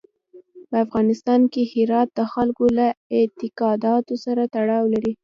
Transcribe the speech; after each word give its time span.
په 0.69 0.75
افغانستان 0.85 1.41
کې 1.51 1.61
هرات 1.71 2.09
د 2.17 2.19
خلکو 2.33 2.65
له 2.77 2.87
اعتقاداتو 3.17 4.13
سره 4.25 4.41
تړاو 4.55 4.83
لري. 4.93 5.13